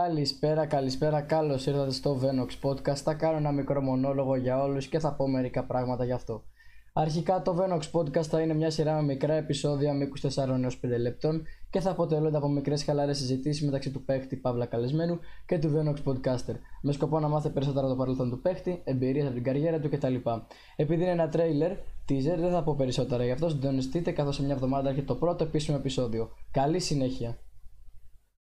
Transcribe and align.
Καλησπέρα, 0.00 0.66
καλησπέρα, 0.66 1.20
καλώς 1.20 1.66
ήρθατε 1.66 1.90
στο 1.90 2.20
Venox 2.22 2.68
Podcast. 2.68 2.94
Θα 2.96 3.14
κάνω 3.14 3.36
ένα 3.36 3.52
μικρό 3.52 3.80
μονόλογο 3.80 4.36
για 4.36 4.62
όλους 4.62 4.86
και 4.86 4.98
θα 4.98 5.12
πω 5.12 5.28
μερικά 5.28 5.64
πράγματα 5.64 6.04
γι' 6.04 6.12
αυτό. 6.12 6.42
Αρχικά 6.92 7.42
το 7.42 7.56
Venox 7.60 7.98
Podcast 7.98 8.22
θα 8.24 8.40
είναι 8.40 8.54
μια 8.54 8.70
σειρά 8.70 8.94
με 8.94 9.02
μικρά 9.02 9.34
επεισόδια 9.34 9.94
μήκους 9.94 10.20
4 10.20 10.62
έως 10.62 10.80
5 10.84 10.88
λεπτών 11.00 11.42
και 11.70 11.80
θα 11.80 11.90
αποτελούνται 11.90 12.36
από 12.36 12.48
μικρές 12.48 12.84
χαλαρές 12.84 13.18
συζητήσεις 13.18 13.64
μεταξύ 13.64 13.90
του 13.90 14.04
παίχτη 14.04 14.36
Παύλα 14.36 14.66
Καλεσμένου 14.66 15.18
και 15.46 15.58
του 15.58 15.72
Venox 15.76 16.10
Podcaster. 16.10 16.54
Με 16.82 16.92
σκοπό 16.92 17.20
να 17.20 17.28
μάθει 17.28 17.50
περισσότερα 17.50 17.88
το 17.88 17.96
παρελθόν 17.96 18.30
του 18.30 18.40
παίχτη, 18.40 18.80
εμπειρίες 18.84 19.24
από 19.24 19.34
την 19.34 19.42
καριέρα 19.42 19.80
του 19.80 19.88
κτλ. 19.88 20.14
Επειδή 20.76 21.02
είναι 21.02 21.12
ένα 21.12 21.28
τρέιλερ, 21.28 21.72
teaser, 22.08 22.38
δεν 22.38 22.50
θα 22.50 22.62
πω 22.62 22.74
περισσότερα 22.74 23.24
γι' 23.24 23.30
αυτό 23.30 23.48
συντονιστείτε 23.48 24.10
καθώς 24.10 24.34
σε 24.34 24.42
μια 24.42 24.54
εβδομάδα 24.54 24.88
έρχεται 24.88 25.06
το 25.06 25.14
πρώτο 25.14 25.44
επίσημο 25.44 25.76
επεισόδιο. 25.80 26.30
Καλή 26.50 26.80
συνέχεια! 26.80 27.38